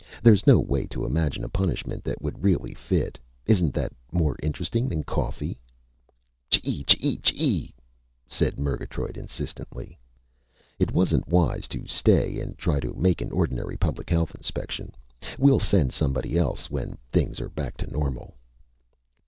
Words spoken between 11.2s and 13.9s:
wise to stay and try to make an ordinary